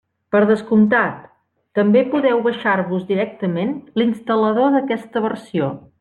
[0.35, 1.17] Per descomptat,
[1.79, 5.69] també podeu baixar-vos directament l'instal·lador d'aquesta versió.